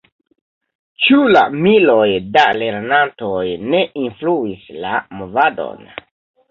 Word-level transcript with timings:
Ĉu 1.07 1.19
la 1.35 1.43
miloj 1.67 2.07
da 2.39 2.47
lernantoj 2.63 3.45
ne 3.69 3.83
influis 4.09 4.69
la 4.87 4.97
movadon? 5.21 5.89